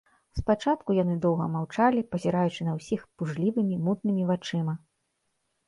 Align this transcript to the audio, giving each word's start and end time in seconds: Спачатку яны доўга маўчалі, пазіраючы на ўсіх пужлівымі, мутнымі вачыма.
Спачатку 0.39 0.95
яны 1.03 1.17
доўга 1.25 1.45
маўчалі, 1.57 2.05
пазіраючы 2.15 2.61
на 2.69 2.73
ўсіх 2.79 3.05
пужлівымі, 3.21 3.81
мутнымі 3.85 4.29
вачыма. 4.33 4.73